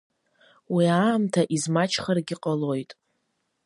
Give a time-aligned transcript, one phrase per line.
[0.73, 2.91] Уи аамҭа измаҷхаргьы ҟалоит.